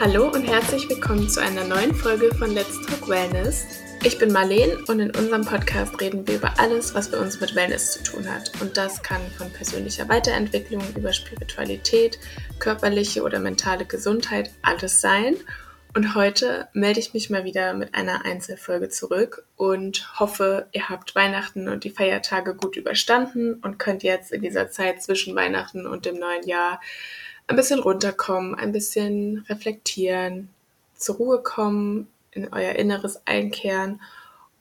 Hallo 0.00 0.28
und 0.28 0.44
herzlich 0.44 0.88
willkommen 0.88 1.28
zu 1.28 1.40
einer 1.40 1.64
neuen 1.64 1.92
Folge 1.92 2.32
von 2.36 2.52
Let's 2.52 2.80
Talk 2.86 3.08
Wellness. 3.08 3.66
Ich 4.04 4.16
bin 4.16 4.30
Marleen 4.30 4.76
und 4.86 5.00
in 5.00 5.10
unserem 5.10 5.44
Podcast 5.44 6.00
reden 6.00 6.24
wir 6.24 6.36
über 6.36 6.54
alles, 6.60 6.94
was 6.94 7.10
bei 7.10 7.18
uns 7.18 7.40
mit 7.40 7.56
Wellness 7.56 7.94
zu 7.94 8.04
tun 8.04 8.32
hat. 8.32 8.52
Und 8.60 8.76
das 8.76 9.02
kann 9.02 9.20
von 9.36 9.52
persönlicher 9.52 10.08
Weiterentwicklung 10.08 10.84
über 10.96 11.12
Spiritualität, 11.12 12.20
körperliche 12.60 13.24
oder 13.24 13.40
mentale 13.40 13.86
Gesundheit 13.86 14.52
alles 14.62 15.00
sein. 15.00 15.34
Und 15.96 16.14
heute 16.14 16.68
melde 16.74 17.00
ich 17.00 17.12
mich 17.12 17.28
mal 17.28 17.42
wieder 17.42 17.74
mit 17.74 17.96
einer 17.96 18.24
Einzelfolge 18.24 18.90
zurück 18.90 19.46
und 19.56 20.20
hoffe, 20.20 20.68
ihr 20.70 20.88
habt 20.88 21.16
Weihnachten 21.16 21.68
und 21.68 21.82
die 21.82 21.90
Feiertage 21.90 22.54
gut 22.54 22.76
überstanden 22.76 23.54
und 23.54 23.80
könnt 23.80 24.04
jetzt 24.04 24.30
in 24.30 24.42
dieser 24.42 24.70
Zeit 24.70 25.02
zwischen 25.02 25.34
Weihnachten 25.34 25.88
und 25.88 26.06
dem 26.06 26.20
neuen 26.20 26.46
Jahr 26.46 26.80
ein 27.48 27.56
bisschen 27.56 27.80
runterkommen, 27.80 28.54
ein 28.54 28.72
bisschen 28.72 29.44
reflektieren, 29.48 30.50
zur 30.94 31.16
Ruhe 31.16 31.42
kommen, 31.42 32.08
in 32.30 32.52
euer 32.52 32.72
Inneres 32.72 33.22
einkehren 33.26 34.00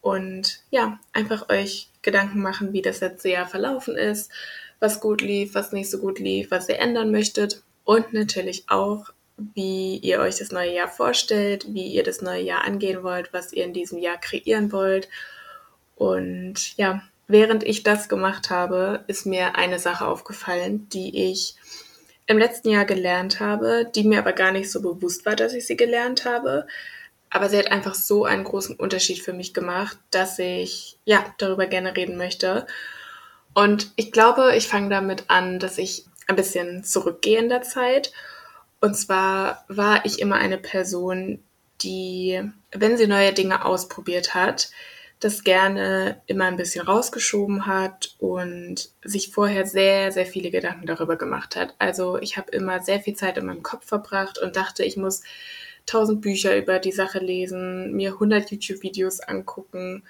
und 0.01 0.61
ja, 0.71 0.99
einfach 1.13 1.49
euch 1.49 1.89
Gedanken 2.01 2.41
machen, 2.41 2.73
wie 2.73 2.81
das 2.81 3.01
letzte 3.01 3.29
Jahr 3.29 3.47
verlaufen 3.47 3.97
ist, 3.97 4.31
was 4.79 5.01
gut 5.01 5.21
lief, 5.21 5.53
was 5.53 5.73
nicht 5.73 5.89
so 5.89 5.97
gut 5.99 6.19
lief, 6.19 6.49
was 6.49 6.69
ihr 6.69 6.79
ändern 6.79 7.11
möchtet 7.11 7.61
und 7.83 8.13
natürlich 8.13 8.65
auch, 8.69 9.09
wie 9.53 9.97
ihr 9.97 10.19
euch 10.19 10.37
das 10.37 10.51
neue 10.51 10.73
Jahr 10.73 10.87
vorstellt, 10.87 11.65
wie 11.73 11.87
ihr 11.87 12.03
das 12.03 12.21
neue 12.21 12.41
Jahr 12.41 12.63
angehen 12.63 13.03
wollt, 13.03 13.33
was 13.33 13.53
ihr 13.53 13.65
in 13.65 13.73
diesem 13.73 13.99
Jahr 13.99 14.17
kreieren 14.17 14.71
wollt. 14.71 15.09
Und 15.95 16.77
ja, 16.77 17.03
während 17.27 17.63
ich 17.63 17.83
das 17.83 18.09
gemacht 18.09 18.49
habe, 18.49 19.03
ist 19.07 19.25
mir 19.25 19.55
eine 19.55 19.79
Sache 19.79 20.07
aufgefallen, 20.07 20.89
die 20.89 21.31
ich 21.31 21.55
im 22.27 22.37
letzten 22.37 22.69
Jahr 22.69 22.85
gelernt 22.85 23.39
habe, 23.39 23.89
die 23.95 24.03
mir 24.03 24.19
aber 24.19 24.33
gar 24.33 24.51
nicht 24.51 24.69
so 24.69 24.81
bewusst 24.81 25.25
war, 25.25 25.35
dass 25.35 25.53
ich 25.53 25.65
sie 25.65 25.77
gelernt 25.77 26.25
habe. 26.25 26.67
Aber 27.29 27.49
sie 27.49 27.57
hat 27.57 27.71
einfach 27.71 27.95
so 27.95 28.25
einen 28.25 28.43
großen 28.43 28.75
Unterschied 28.75 29.21
für 29.21 29.33
mich 29.33 29.53
gemacht, 29.53 29.97
dass 30.11 30.37
ich 30.37 30.97
ja 31.05 31.25
darüber 31.37 31.65
gerne 31.67 31.95
reden 31.95 32.17
möchte. 32.17 32.67
Und 33.53 33.91
ich 33.95 34.11
glaube, 34.11 34.55
ich 34.55 34.67
fange 34.67 34.89
damit 34.89 35.25
an, 35.29 35.59
dass 35.59 35.77
ich 35.77 36.05
ein 36.27 36.35
bisschen 36.35 36.83
zurückgehe 36.83 37.39
in 37.39 37.49
der 37.49 37.63
Zeit. 37.63 38.11
Und 38.81 38.95
zwar 38.95 39.65
war 39.67 40.05
ich 40.05 40.19
immer 40.19 40.35
eine 40.35 40.57
Person, 40.57 41.43
die, 41.81 42.41
wenn 42.71 42.97
sie 42.97 43.07
neue 43.07 43.33
Dinge 43.33 43.65
ausprobiert 43.65 44.35
hat, 44.35 44.69
das 45.19 45.43
gerne 45.43 46.21
immer 46.27 46.45
ein 46.45 46.57
bisschen 46.57 46.85
rausgeschoben 46.85 47.65
hat 47.65 48.15
und 48.19 48.91
sich 49.03 49.31
vorher 49.31 49.65
sehr, 49.65 50.11
sehr 50.11 50.27
viele 50.27 50.51
Gedanken 50.51 50.85
darüber 50.85 51.15
gemacht 51.15 51.55
hat. 51.55 51.73
Also 51.79 52.17
ich 52.19 52.37
habe 52.37 52.51
immer 52.51 52.81
sehr 52.81 52.99
viel 52.99 53.15
Zeit 53.15 53.37
in 53.37 53.45
meinem 53.45 53.63
Kopf 53.63 53.87
verbracht 53.87 54.37
und 54.37 54.55
dachte, 54.55 54.83
ich 54.83 54.95
muss 54.95 55.23
tausend 55.87 56.21
Bücher 56.21 56.55
über 56.55 56.77
die 56.77 56.91
Sache 56.91 57.19
lesen, 57.19 57.93
mir 57.93 58.13
100 58.13 58.51
YouTube-Videos 58.51 59.21
angucken 59.21 60.03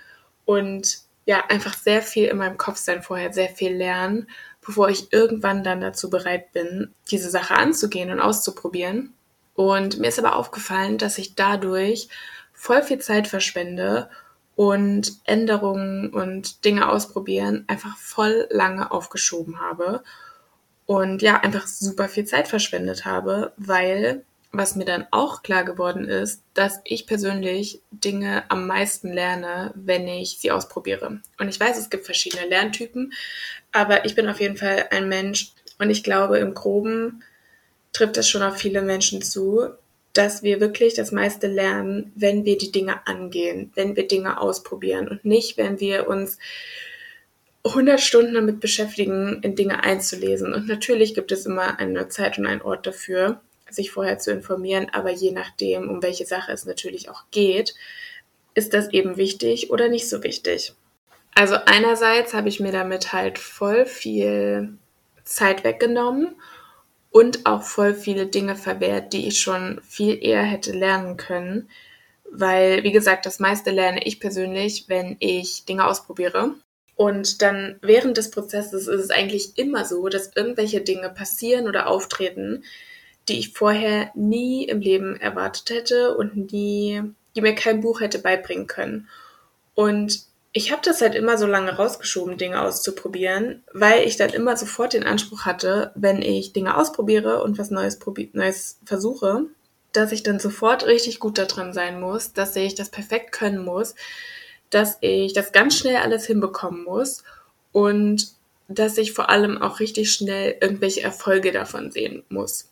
und 0.43 0.99
ja, 1.25 1.43
einfach 1.49 1.77
sehr 1.77 2.01
viel 2.01 2.25
in 2.25 2.37
meinem 2.37 2.57
Kopf 2.57 2.77
sein 2.77 3.03
vorher, 3.03 3.33
sehr 3.33 3.49
viel 3.49 3.73
lernen, 3.73 4.27
bevor 4.65 4.89
ich 4.89 5.11
irgendwann 5.11 5.63
dann 5.63 5.81
dazu 5.81 6.09
bereit 6.09 6.51
bin, 6.53 6.93
diese 7.11 7.29
Sache 7.29 7.55
anzugehen 7.55 8.11
und 8.11 8.19
auszuprobieren. 8.19 9.13
Und 9.53 9.99
mir 9.99 10.07
ist 10.07 10.19
aber 10.19 10.35
aufgefallen, 10.35 10.97
dass 10.97 11.17
ich 11.17 11.35
dadurch 11.35 12.09
voll 12.53 12.81
viel 12.81 12.99
Zeit 12.99 13.27
verschwende 13.27 14.09
und 14.57 15.19
Änderungen 15.25 16.09
und 16.09 16.65
Dinge 16.65 16.89
ausprobieren 16.89 17.63
einfach 17.67 17.95
voll 17.95 18.47
lange 18.49 18.91
aufgeschoben 18.91 19.61
habe 19.61 20.03
und 20.87 21.21
ja, 21.21 21.39
einfach 21.39 21.67
super 21.67 22.09
viel 22.09 22.25
Zeit 22.25 22.47
verschwendet 22.47 23.05
habe, 23.05 23.53
weil 23.57 24.25
was 24.51 24.75
mir 24.75 24.85
dann 24.85 25.05
auch 25.11 25.43
klar 25.43 25.63
geworden 25.63 26.05
ist, 26.05 26.41
dass 26.55 26.79
ich 26.85 27.05
persönlich 27.05 27.81
Dinge 27.91 28.49
am 28.49 28.65
meisten 28.65 29.13
lerne, 29.13 29.73
wenn 29.75 30.07
ich 30.07 30.39
sie 30.39 30.49
ausprobiere. 30.49 31.21
Und 31.37 31.49
ich 31.49 31.59
weiß, 31.59 31.77
es 31.77 31.91
gibt 31.91 32.05
verschiedene 32.05 32.47
Lerntypen, 32.47 33.13
aber 33.71 34.05
ich 34.05 34.15
bin 34.15 34.27
auf 34.27 34.39
jeden 34.39 34.57
Fall 34.57 34.87
ein 34.89 35.07
Mensch 35.07 35.51
und 35.77 35.91
ich 35.91 36.03
glaube, 36.03 36.39
im 36.39 36.55
groben 36.55 37.21
trifft 37.93 38.17
das 38.17 38.27
schon 38.27 38.41
auf 38.41 38.57
viele 38.57 38.81
Menschen 38.81 39.21
zu, 39.21 39.69
dass 40.17 40.41
wir 40.41 40.59
wirklich 40.59 40.95
das 40.95 41.11
meiste 41.11 41.47
lernen, 41.47 42.11
wenn 42.15 42.43
wir 42.43 42.57
die 42.57 42.71
Dinge 42.71 43.05
angehen, 43.05 43.71
wenn 43.75 43.95
wir 43.95 44.07
Dinge 44.07 44.41
ausprobieren 44.41 45.07
und 45.07 45.25
nicht, 45.25 45.57
wenn 45.57 45.79
wir 45.79 46.07
uns 46.07 46.39
100 47.63 47.99
Stunden 47.99 48.33
damit 48.33 48.59
beschäftigen, 48.59 49.41
in 49.43 49.55
Dinge 49.55 49.83
einzulesen. 49.83 50.53
Und 50.53 50.67
natürlich 50.67 51.13
gibt 51.13 51.31
es 51.31 51.45
immer 51.45 51.79
eine 51.79 52.07
Zeit 52.07 52.37
und 52.37 52.47
einen 52.47 52.61
Ort 52.61 52.87
dafür, 52.87 53.41
sich 53.69 53.91
vorher 53.91 54.17
zu 54.17 54.31
informieren, 54.31 54.87
aber 54.91 55.11
je 55.11 55.31
nachdem, 55.31 55.89
um 55.89 56.01
welche 56.01 56.25
Sache 56.25 56.51
es 56.51 56.65
natürlich 56.65 57.09
auch 57.09 57.25
geht, 57.31 57.75
ist 58.53 58.73
das 58.73 58.91
eben 58.93 59.17
wichtig 59.17 59.69
oder 59.69 59.89
nicht 59.89 60.09
so 60.09 60.23
wichtig. 60.23 60.73
Also 61.35 61.57
einerseits 61.65 62.33
habe 62.33 62.49
ich 62.49 62.59
mir 62.59 62.71
damit 62.71 63.13
halt 63.13 63.37
voll 63.37 63.85
viel 63.85 64.77
Zeit 65.23 65.63
weggenommen 65.63 66.35
und 67.11 67.45
auch 67.45 67.63
voll 67.63 67.93
viele 67.93 68.27
Dinge 68.27 68.55
verwehrt, 68.55 69.13
die 69.13 69.27
ich 69.27 69.39
schon 69.39 69.81
viel 69.87 70.17
eher 70.21 70.43
hätte 70.43 70.71
lernen 70.71 71.17
können. 71.17 71.69
Weil, 72.29 72.83
wie 72.83 72.91
gesagt, 72.91 73.25
das 73.25 73.39
meiste 73.39 73.71
lerne 73.71 74.03
ich 74.03 74.19
persönlich, 74.19 74.85
wenn 74.87 75.15
ich 75.19 75.65
Dinge 75.65 75.85
ausprobiere. 75.87 76.55
Und 76.95 77.41
dann 77.41 77.77
während 77.81 78.17
des 78.17 78.31
Prozesses 78.31 78.87
ist 78.87 78.99
es 78.99 79.11
eigentlich 79.11 79.57
immer 79.57 79.85
so, 79.85 80.09
dass 80.09 80.35
irgendwelche 80.35 80.81
Dinge 80.81 81.09
passieren 81.09 81.67
oder 81.67 81.87
auftreten, 81.87 82.63
die 83.29 83.39
ich 83.39 83.53
vorher 83.53 84.11
nie 84.15 84.65
im 84.65 84.81
Leben 84.81 85.15
erwartet 85.15 85.69
hätte 85.69 86.17
und 86.17 86.51
nie, 86.51 87.01
die 87.35 87.41
mir 87.41 87.55
kein 87.55 87.81
Buch 87.81 88.01
hätte 88.01 88.19
beibringen 88.19 88.67
können. 88.67 89.07
Und 89.75 90.26
ich 90.57 90.71
habe 90.71 90.81
das 90.83 91.01
halt 91.01 91.13
immer 91.13 91.37
so 91.37 91.45
lange 91.45 91.75
rausgeschoben, 91.75 92.37
Dinge 92.37 92.63
auszuprobieren, 92.63 93.63
weil 93.73 94.07
ich 94.07 94.17
dann 94.17 94.31
immer 94.31 94.57
sofort 94.57 94.93
den 94.93 95.03
Anspruch 95.03 95.41
hatte, 95.41 95.91
wenn 95.93 96.23
ich 96.23 96.51
Dinge 96.51 96.75
ausprobiere 96.75 97.43
und 97.43 97.59
was 97.59 97.69
Neues, 97.69 97.99
Neues 98.33 98.79
versuche, 98.83 99.43
dass 99.93 100.11
ich 100.11 100.23
dann 100.23 100.39
sofort 100.39 100.87
richtig 100.87 101.19
gut 101.19 101.37
da 101.37 101.45
drin 101.45 101.73
sein 101.73 102.01
muss, 102.01 102.33
dass 102.33 102.55
ich 102.55 102.73
das 102.73 102.89
perfekt 102.89 103.33
können 103.33 103.63
muss, 103.63 103.93
dass 104.71 104.97
ich 105.01 105.33
das 105.33 105.51
ganz 105.51 105.77
schnell 105.77 105.97
alles 105.97 106.25
hinbekommen 106.25 106.83
muss 106.85 107.23
und 107.71 108.29
dass 108.67 108.97
ich 108.97 109.13
vor 109.13 109.29
allem 109.29 109.61
auch 109.61 109.79
richtig 109.79 110.11
schnell 110.11 110.55
irgendwelche 110.59 111.03
Erfolge 111.03 111.51
davon 111.51 111.91
sehen 111.91 112.23
muss. 112.29 112.71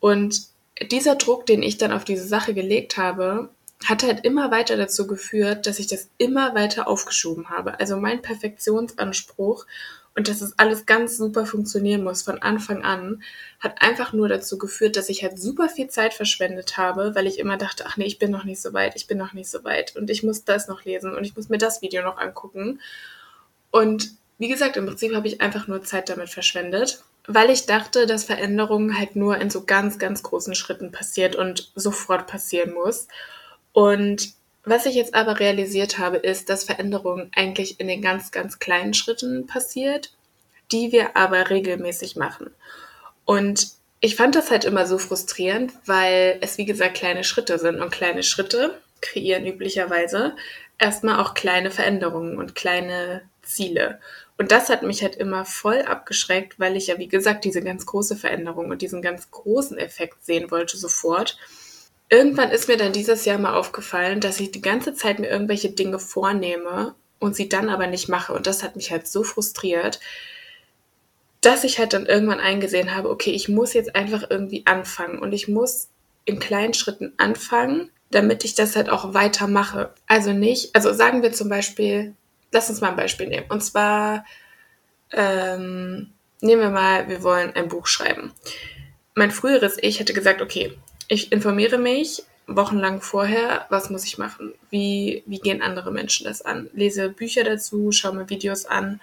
Und 0.00 0.48
dieser 0.92 1.14
Druck, 1.14 1.46
den 1.46 1.62
ich 1.62 1.78
dann 1.78 1.92
auf 1.92 2.04
diese 2.04 2.28
Sache 2.28 2.52
gelegt 2.52 2.98
habe, 2.98 3.48
hat 3.86 4.02
halt 4.02 4.24
immer 4.24 4.50
weiter 4.50 4.76
dazu 4.76 5.06
geführt, 5.06 5.66
dass 5.66 5.78
ich 5.78 5.86
das 5.86 6.08
immer 6.18 6.54
weiter 6.54 6.88
aufgeschoben 6.88 7.50
habe. 7.50 7.78
Also 7.80 7.96
mein 7.96 8.22
Perfektionsanspruch 8.22 9.66
und 10.16 10.28
dass 10.28 10.40
es 10.40 10.58
alles 10.58 10.86
ganz 10.86 11.18
super 11.18 11.44
funktionieren 11.44 12.02
muss 12.02 12.22
von 12.22 12.40
Anfang 12.40 12.82
an, 12.82 13.22
hat 13.60 13.82
einfach 13.82 14.14
nur 14.14 14.28
dazu 14.28 14.56
geführt, 14.56 14.96
dass 14.96 15.10
ich 15.10 15.22
halt 15.22 15.38
super 15.38 15.68
viel 15.68 15.88
Zeit 15.88 16.14
verschwendet 16.14 16.78
habe, 16.78 17.14
weil 17.14 17.26
ich 17.26 17.38
immer 17.38 17.58
dachte, 17.58 17.84
ach 17.86 17.98
nee, 17.98 18.06
ich 18.06 18.18
bin 18.18 18.30
noch 18.30 18.44
nicht 18.44 18.60
so 18.60 18.72
weit, 18.72 18.96
ich 18.96 19.06
bin 19.06 19.18
noch 19.18 19.34
nicht 19.34 19.50
so 19.50 19.62
weit 19.62 19.94
und 19.94 20.08
ich 20.08 20.22
muss 20.22 20.44
das 20.44 20.68
noch 20.68 20.84
lesen 20.84 21.14
und 21.14 21.24
ich 21.24 21.36
muss 21.36 21.50
mir 21.50 21.58
das 21.58 21.82
Video 21.82 22.02
noch 22.02 22.16
angucken. 22.16 22.80
Und 23.70 24.10
wie 24.38 24.48
gesagt, 24.48 24.78
im 24.78 24.86
Prinzip 24.86 25.14
habe 25.14 25.28
ich 25.28 25.42
einfach 25.42 25.68
nur 25.68 25.82
Zeit 25.82 26.08
damit 26.08 26.30
verschwendet, 26.30 27.02
weil 27.26 27.50
ich 27.50 27.66
dachte, 27.66 28.06
dass 28.06 28.24
Veränderung 28.24 28.98
halt 28.98 29.16
nur 29.16 29.36
in 29.38 29.50
so 29.50 29.64
ganz, 29.64 29.98
ganz 29.98 30.22
großen 30.22 30.54
Schritten 30.54 30.92
passiert 30.92 31.36
und 31.36 31.72
sofort 31.74 32.26
passieren 32.26 32.72
muss. 32.72 33.06
Und 33.76 34.32
was 34.64 34.86
ich 34.86 34.94
jetzt 34.94 35.14
aber 35.14 35.38
realisiert 35.38 35.98
habe, 35.98 36.16
ist, 36.16 36.48
dass 36.48 36.64
Veränderung 36.64 37.30
eigentlich 37.36 37.78
in 37.78 37.88
den 37.88 38.00
ganz, 38.00 38.30
ganz 38.30 38.58
kleinen 38.58 38.94
Schritten 38.94 39.46
passiert, 39.46 40.14
die 40.72 40.92
wir 40.92 41.14
aber 41.14 41.50
regelmäßig 41.50 42.16
machen. 42.16 42.48
Und 43.26 43.68
ich 44.00 44.16
fand 44.16 44.34
das 44.34 44.50
halt 44.50 44.64
immer 44.64 44.86
so 44.86 44.96
frustrierend, 44.96 45.74
weil 45.84 46.38
es 46.40 46.56
wie 46.56 46.64
gesagt 46.64 46.96
kleine 46.96 47.22
Schritte 47.22 47.58
sind 47.58 47.82
und 47.82 47.92
kleine 47.92 48.22
Schritte 48.22 48.80
kreieren 49.02 49.44
üblicherweise 49.44 50.34
erstmal 50.78 51.20
auch 51.20 51.34
kleine 51.34 51.70
Veränderungen 51.70 52.38
und 52.38 52.54
kleine 52.54 53.28
Ziele. 53.42 54.00
Und 54.38 54.52
das 54.52 54.70
hat 54.70 54.82
mich 54.84 55.02
halt 55.02 55.16
immer 55.16 55.44
voll 55.44 55.82
abgeschreckt, 55.82 56.58
weil 56.58 56.78
ich 56.78 56.86
ja 56.86 56.96
wie 56.96 57.08
gesagt 57.08 57.44
diese 57.44 57.60
ganz 57.60 57.84
große 57.84 58.16
Veränderung 58.16 58.70
und 58.70 58.80
diesen 58.80 59.02
ganz 59.02 59.30
großen 59.30 59.76
Effekt 59.76 60.24
sehen 60.24 60.50
wollte 60.50 60.78
sofort 60.78 61.36
irgendwann 62.08 62.50
ist 62.50 62.68
mir 62.68 62.76
dann 62.76 62.92
dieses 62.92 63.24
Jahr 63.24 63.38
mal 63.38 63.54
aufgefallen, 63.54 64.20
dass 64.20 64.40
ich 64.40 64.50
die 64.50 64.62
ganze 64.62 64.94
Zeit 64.94 65.18
mir 65.18 65.28
irgendwelche 65.28 65.70
Dinge 65.70 65.98
vornehme 65.98 66.94
und 67.18 67.34
sie 67.34 67.48
dann 67.48 67.68
aber 67.68 67.86
nicht 67.86 68.08
mache. 68.08 68.32
Und 68.32 68.46
das 68.46 68.62
hat 68.62 68.76
mich 68.76 68.90
halt 68.90 69.08
so 69.08 69.24
frustriert, 69.24 70.00
dass 71.40 71.64
ich 71.64 71.78
halt 71.78 71.92
dann 71.92 72.06
irgendwann 72.06 72.40
eingesehen 72.40 72.94
habe, 72.94 73.10
okay, 73.10 73.30
ich 73.30 73.48
muss 73.48 73.72
jetzt 73.72 73.94
einfach 73.94 74.24
irgendwie 74.30 74.66
anfangen 74.66 75.18
und 75.18 75.32
ich 75.32 75.48
muss 75.48 75.88
in 76.24 76.38
kleinen 76.38 76.74
Schritten 76.74 77.12
anfangen, 77.18 77.90
damit 78.10 78.44
ich 78.44 78.54
das 78.54 78.76
halt 78.76 78.88
auch 78.88 79.14
weitermache. 79.14 79.92
Also 80.06 80.32
nicht, 80.32 80.74
also 80.74 80.92
sagen 80.92 81.22
wir 81.22 81.32
zum 81.32 81.48
Beispiel, 81.48 82.14
lass 82.52 82.68
uns 82.68 82.80
mal 82.80 82.90
ein 82.90 82.96
Beispiel 82.96 83.28
nehmen. 83.28 83.46
Und 83.48 83.62
zwar 83.62 84.24
ähm, 85.12 86.12
nehmen 86.40 86.62
wir 86.62 86.70
mal, 86.70 87.08
wir 87.08 87.22
wollen 87.22 87.54
ein 87.54 87.68
Buch 87.68 87.86
schreiben. 87.86 88.32
Mein 89.14 89.30
früheres 89.30 89.76
Ich 89.80 90.00
hätte 90.00 90.12
gesagt, 90.12 90.42
okay, 90.42 90.76
ich 91.08 91.32
informiere 91.32 91.78
mich 91.78 92.24
wochenlang 92.46 93.00
vorher, 93.00 93.66
was 93.70 93.90
muss 93.90 94.04
ich 94.04 94.18
machen? 94.18 94.54
Wie, 94.70 95.22
wie 95.26 95.38
gehen 95.38 95.62
andere 95.62 95.90
Menschen 95.90 96.24
das 96.24 96.42
an? 96.42 96.70
Lese 96.72 97.08
Bücher 97.08 97.44
dazu, 97.44 97.90
schaue 97.92 98.14
mir 98.14 98.30
Videos 98.30 98.66
an 98.66 99.00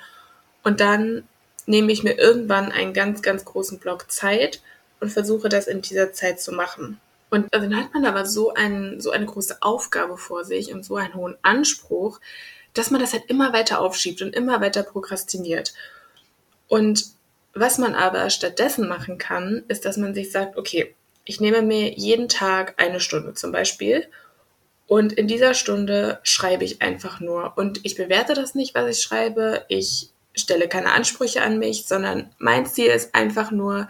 und 0.63 0.79
dann 0.79 1.27
nehme 1.65 1.91
ich 1.91 2.03
mir 2.03 2.17
irgendwann 2.17 2.71
einen 2.71 2.93
ganz, 2.93 3.21
ganz 3.21 3.45
großen 3.45 3.79
Block 3.79 4.11
Zeit 4.11 4.61
und 4.99 5.11
versuche 5.11 5.49
das 5.49 5.67
in 5.67 5.81
dieser 5.81 6.13
Zeit 6.13 6.41
zu 6.41 6.51
machen. 6.51 6.99
Und 7.29 7.53
dann 7.53 7.75
hat 7.75 7.93
man 7.93 8.05
aber 8.05 8.25
so, 8.25 8.53
ein, 8.53 9.01
so 9.01 9.11
eine 9.11 9.25
große 9.25 9.57
Aufgabe 9.61 10.17
vor 10.17 10.45
sich 10.45 10.71
und 10.71 10.85
so 10.85 10.97
einen 10.97 11.15
hohen 11.15 11.35
Anspruch, 11.41 12.19
dass 12.73 12.91
man 12.91 13.01
das 13.01 13.13
halt 13.13 13.25
immer 13.27 13.53
weiter 13.53 13.79
aufschiebt 13.81 14.21
und 14.21 14.35
immer 14.35 14.61
weiter 14.61 14.83
prokrastiniert. 14.83 15.73
Und 16.67 17.05
was 17.53 17.77
man 17.77 17.95
aber 17.95 18.29
stattdessen 18.29 18.87
machen 18.87 19.17
kann, 19.17 19.63
ist, 19.67 19.85
dass 19.85 19.97
man 19.97 20.13
sich 20.13 20.31
sagt, 20.31 20.57
okay, 20.57 20.95
ich 21.25 21.39
nehme 21.39 21.61
mir 21.61 21.93
jeden 21.93 22.27
Tag 22.29 22.75
eine 22.77 22.99
Stunde 22.99 23.33
zum 23.33 23.51
Beispiel 23.51 24.07
und 24.87 25.13
in 25.13 25.27
dieser 25.27 25.53
Stunde 25.53 26.19
schreibe 26.23 26.65
ich 26.65 26.81
einfach 26.81 27.19
nur. 27.19 27.53
Und 27.57 27.79
ich 27.83 27.95
bewerte 27.95 28.33
das 28.33 28.53
nicht, 28.53 28.75
was 28.75 28.97
ich 28.97 29.03
schreibe. 29.03 29.65
Ich 29.67 30.09
stelle 30.35 30.67
keine 30.67 30.91
Ansprüche 30.91 31.41
an 31.41 31.57
mich, 31.57 31.85
sondern 31.85 32.31
mein 32.37 32.65
Ziel 32.65 32.87
ist 32.87 33.15
einfach 33.15 33.51
nur, 33.51 33.87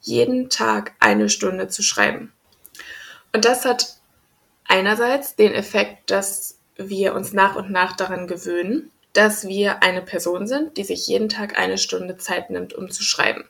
jeden 0.00 0.50
Tag 0.50 0.92
eine 1.00 1.30
Stunde 1.30 1.68
zu 1.68 1.82
schreiben. 1.82 2.32
Und 3.32 3.46
das 3.46 3.64
hat 3.64 3.96
einerseits 4.68 5.34
den 5.34 5.54
Effekt, 5.54 6.10
dass 6.10 6.58
wir 6.76 7.14
uns 7.14 7.32
nach 7.32 7.56
und 7.56 7.70
nach 7.70 7.96
daran 7.96 8.26
gewöhnen, 8.26 8.90
dass 9.14 9.48
wir 9.48 9.82
eine 9.82 10.02
Person 10.02 10.46
sind, 10.46 10.76
die 10.76 10.84
sich 10.84 11.06
jeden 11.06 11.30
Tag 11.30 11.58
eine 11.58 11.78
Stunde 11.78 12.18
Zeit 12.18 12.50
nimmt, 12.50 12.74
um 12.74 12.90
zu 12.90 13.02
schreiben. 13.02 13.44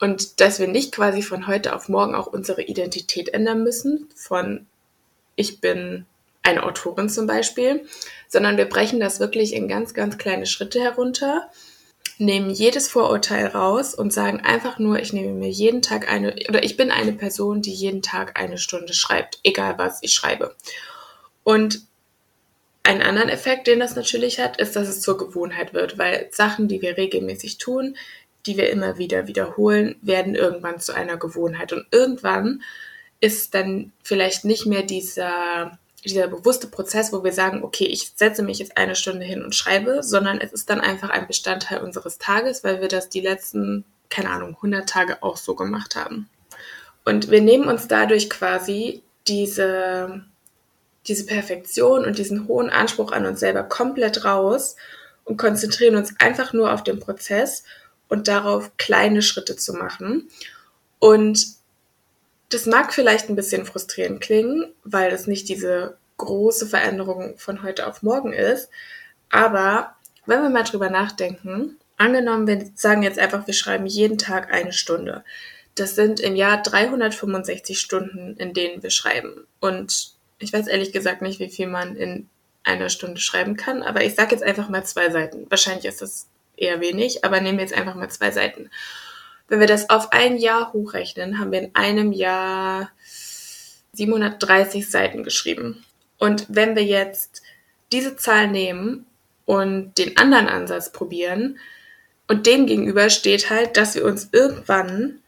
Und 0.00 0.40
dass 0.40 0.58
wir 0.58 0.66
nicht 0.66 0.92
quasi 0.92 1.22
von 1.22 1.46
heute 1.46 1.74
auf 1.74 1.88
morgen 1.88 2.14
auch 2.14 2.26
unsere 2.26 2.62
Identität 2.62 3.28
ändern 3.28 3.62
müssen, 3.62 4.08
von 4.16 4.66
ich 5.36 5.60
bin 5.60 6.06
eine 6.42 6.62
Autorin 6.64 7.08
zum 7.10 7.26
Beispiel, 7.26 7.86
sondern 8.28 8.56
wir 8.56 8.64
brechen 8.64 8.98
das 8.98 9.20
wirklich 9.20 9.52
in 9.52 9.68
ganz, 9.68 9.92
ganz 9.92 10.16
kleine 10.16 10.46
Schritte 10.46 10.80
herunter, 10.80 11.50
nehmen 12.18 12.50
jedes 12.50 12.88
Vorurteil 12.88 13.46
raus 13.46 13.94
und 13.94 14.12
sagen 14.12 14.40
einfach 14.40 14.78
nur, 14.78 14.98
ich 14.98 15.12
nehme 15.12 15.32
mir 15.32 15.50
jeden 15.50 15.82
Tag 15.82 16.10
eine, 16.10 16.34
oder 16.48 16.62
ich 16.64 16.76
bin 16.76 16.90
eine 16.90 17.12
Person, 17.12 17.62
die 17.62 17.72
jeden 17.72 18.02
Tag 18.02 18.38
eine 18.40 18.58
Stunde 18.58 18.94
schreibt, 18.94 19.38
egal 19.44 19.76
was 19.78 19.98
ich 20.02 20.12
schreibe. 20.12 20.54
Und 21.44 21.82
einen 22.82 23.02
anderen 23.02 23.28
Effekt, 23.28 23.66
den 23.66 23.80
das 23.80 23.96
natürlich 23.96 24.40
hat, 24.40 24.58
ist, 24.58 24.76
dass 24.76 24.88
es 24.88 25.02
zur 25.02 25.18
Gewohnheit 25.18 25.74
wird, 25.74 25.98
weil 25.98 26.28
Sachen, 26.30 26.68
die 26.68 26.80
wir 26.80 26.96
regelmäßig 26.96 27.58
tun, 27.58 27.96
die 28.46 28.56
wir 28.56 28.70
immer 28.70 28.98
wieder 28.98 29.26
wiederholen, 29.26 29.96
werden 30.02 30.34
irgendwann 30.34 30.80
zu 30.80 30.94
einer 30.94 31.16
Gewohnheit. 31.16 31.72
Und 31.72 31.86
irgendwann 31.90 32.62
ist 33.20 33.54
dann 33.54 33.92
vielleicht 34.02 34.44
nicht 34.44 34.66
mehr 34.66 34.82
dieser, 34.82 35.78
dieser 36.04 36.28
bewusste 36.28 36.66
Prozess, 36.66 37.12
wo 37.12 37.22
wir 37.22 37.32
sagen, 37.32 37.62
okay, 37.62 37.84
ich 37.84 38.12
setze 38.14 38.42
mich 38.42 38.58
jetzt 38.58 38.76
eine 38.76 38.96
Stunde 38.96 39.24
hin 39.26 39.44
und 39.44 39.54
schreibe, 39.54 40.02
sondern 40.02 40.40
es 40.40 40.52
ist 40.52 40.70
dann 40.70 40.80
einfach 40.80 41.10
ein 41.10 41.26
Bestandteil 41.26 41.80
unseres 41.80 42.18
Tages, 42.18 42.64
weil 42.64 42.80
wir 42.80 42.88
das 42.88 43.08
die 43.08 43.20
letzten, 43.20 43.84
keine 44.08 44.30
Ahnung, 44.30 44.54
100 44.56 44.88
Tage 44.88 45.22
auch 45.22 45.36
so 45.36 45.54
gemacht 45.54 45.96
haben. 45.96 46.28
Und 47.04 47.30
wir 47.30 47.40
nehmen 47.40 47.68
uns 47.68 47.88
dadurch 47.88 48.30
quasi 48.30 49.02
diese, 49.28 50.24
diese 51.06 51.26
Perfektion 51.26 52.04
und 52.04 52.18
diesen 52.18 52.48
hohen 52.48 52.70
Anspruch 52.70 53.12
an 53.12 53.26
uns 53.26 53.40
selber 53.40 53.62
komplett 53.62 54.24
raus 54.24 54.76
und 55.24 55.36
konzentrieren 55.36 55.96
uns 55.96 56.14
einfach 56.18 56.52
nur 56.52 56.72
auf 56.72 56.82
den 56.82 56.98
Prozess 56.98 57.64
und 58.10 58.28
darauf 58.28 58.76
kleine 58.76 59.22
Schritte 59.22 59.56
zu 59.56 59.72
machen. 59.72 60.28
Und 60.98 61.46
das 62.50 62.66
mag 62.66 62.92
vielleicht 62.92 63.30
ein 63.30 63.36
bisschen 63.36 63.64
frustrierend 63.64 64.20
klingen, 64.20 64.74
weil 64.84 65.10
das 65.10 65.26
nicht 65.26 65.48
diese 65.48 65.96
große 66.18 66.66
Veränderung 66.66 67.38
von 67.38 67.62
heute 67.62 67.86
auf 67.86 68.02
morgen 68.02 68.34
ist. 68.34 68.68
Aber 69.30 69.94
wenn 70.26 70.42
wir 70.42 70.50
mal 70.50 70.64
drüber 70.64 70.90
nachdenken, 70.90 71.78
angenommen, 71.96 72.46
wir 72.46 72.70
sagen 72.74 73.02
jetzt 73.02 73.18
einfach, 73.18 73.46
wir 73.46 73.54
schreiben 73.54 73.86
jeden 73.86 74.18
Tag 74.18 74.52
eine 74.52 74.72
Stunde. 74.72 75.24
Das 75.76 75.94
sind 75.94 76.18
im 76.20 76.34
Jahr 76.34 76.62
365 76.62 77.78
Stunden, 77.78 78.36
in 78.36 78.52
denen 78.52 78.82
wir 78.82 78.90
schreiben. 78.90 79.46
Und 79.60 80.12
ich 80.38 80.52
weiß 80.52 80.66
ehrlich 80.66 80.92
gesagt 80.92 81.22
nicht, 81.22 81.38
wie 81.38 81.48
viel 81.48 81.68
man 81.68 81.96
in 81.96 82.28
einer 82.64 82.88
Stunde 82.88 83.20
schreiben 83.20 83.56
kann, 83.56 83.82
aber 83.82 84.04
ich 84.04 84.14
sage 84.14 84.32
jetzt 84.32 84.42
einfach 84.42 84.68
mal 84.68 84.84
zwei 84.84 85.10
Seiten. 85.10 85.46
Wahrscheinlich 85.48 85.86
ist 85.86 86.02
das 86.02 86.26
eher 86.60 86.80
wenig, 86.80 87.24
aber 87.24 87.40
nehmen 87.40 87.58
wir 87.58 87.64
jetzt 87.64 87.76
einfach 87.76 87.94
mal 87.94 88.10
zwei 88.10 88.30
Seiten. 88.30 88.70
Wenn 89.48 89.60
wir 89.60 89.66
das 89.66 89.90
auf 89.90 90.12
ein 90.12 90.36
Jahr 90.36 90.72
hochrechnen, 90.72 91.38
haben 91.38 91.52
wir 91.52 91.60
in 91.60 91.74
einem 91.74 92.12
Jahr 92.12 92.90
730 93.92 94.88
Seiten 94.88 95.24
geschrieben. 95.24 95.84
Und 96.18 96.46
wenn 96.48 96.76
wir 96.76 96.84
jetzt 96.84 97.42
diese 97.92 98.16
Zahl 98.16 98.48
nehmen 98.48 99.06
und 99.46 99.98
den 99.98 100.16
anderen 100.16 100.48
Ansatz 100.48 100.92
probieren, 100.92 101.58
und 102.30 102.46
dem 102.46 102.66
gegenüber 102.66 103.10
steht 103.10 103.50
halt, 103.50 103.76
dass 103.76 103.96
wir 103.96 104.04
uns 104.04 104.28
irgendwann 104.30 105.18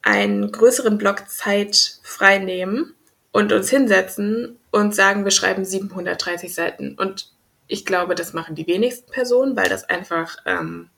einen 0.00 0.50
größeren 0.50 0.96
Block 0.96 1.28
Zeit 1.28 1.98
frei 2.02 2.38
nehmen 2.38 2.94
und 3.30 3.52
uns 3.52 3.68
hinsetzen 3.68 4.58
und 4.70 4.94
sagen, 4.94 5.24
wir 5.24 5.32
schreiben 5.32 5.66
730 5.66 6.54
Seiten. 6.54 6.94
Und 6.94 7.30
ich 7.70 7.84
glaube, 7.84 8.14
das 8.14 8.32
machen 8.32 8.54
die 8.54 8.66
wenigsten 8.66 9.10
Personen, 9.10 9.56
weil 9.56 9.68
das 9.68 9.84
einfach 9.84 10.36
ähm, 10.44 10.90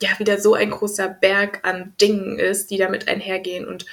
ja 0.00 0.10
wieder 0.18 0.40
so 0.40 0.54
ein 0.54 0.70
großer 0.70 1.08
Berg 1.08 1.60
an 1.64 1.94
Dingen 2.00 2.38
ist, 2.38 2.70
die 2.70 2.78
damit 2.78 3.08
einhergehen 3.08 3.66
und 3.66 3.86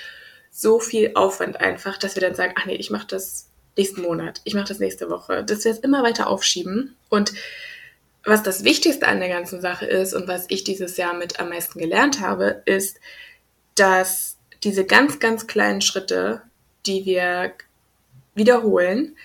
so 0.51 0.79
viel 0.79 1.11
Aufwand 1.15 1.59
einfach, 1.59 1.97
dass 1.97 2.15
wir 2.15 2.21
dann 2.21 2.35
sagen, 2.35 2.53
ach 2.57 2.65
nee, 2.65 2.75
ich 2.75 2.89
mache 2.89 3.07
das 3.07 3.49
nächsten 3.77 4.01
Monat, 4.01 4.41
ich 4.45 4.53
mache 4.53 4.69
das 4.69 4.79
nächste 4.79 5.09
Woche, 5.09 5.43
dass 5.43 5.65
wir 5.65 5.71
es 5.71 5.79
immer 5.79 6.03
weiter 6.03 6.27
aufschieben. 6.27 6.95
Und 7.09 7.33
was 8.23 8.41
das 8.41 8.63
Wichtigste 8.63 9.07
an 9.07 9.19
der 9.19 9.29
ganzen 9.29 9.59
Sache 9.59 9.85
ist 9.85 10.13
und 10.13 10.27
was 10.27 10.45
ich 10.47 10.63
dieses 10.63 10.95
Jahr 10.97 11.13
mit 11.13 11.39
am 11.39 11.49
meisten 11.49 11.79
gelernt 11.79 12.21
habe, 12.21 12.61
ist, 12.65 12.99
dass 13.75 14.37
diese 14.63 14.85
ganz, 14.85 15.19
ganz 15.19 15.47
kleinen 15.47 15.81
Schritte, 15.81 16.41
die 16.85 17.05
wir 17.05 17.51
wiederholen, 18.33 19.17